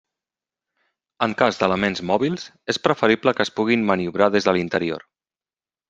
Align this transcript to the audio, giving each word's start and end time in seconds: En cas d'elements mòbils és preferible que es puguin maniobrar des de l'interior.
En 1.25 1.35
cas 1.41 1.59
d'elements 1.59 2.03
mòbils 2.13 2.47
és 2.75 2.83
preferible 2.89 3.37
que 3.39 3.47
es 3.49 3.55
puguin 3.61 3.87
maniobrar 3.93 4.35
des 4.39 4.49
de 4.51 4.59
l'interior. 4.59 5.11